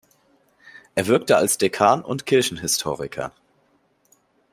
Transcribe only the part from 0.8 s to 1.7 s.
Er wirkte als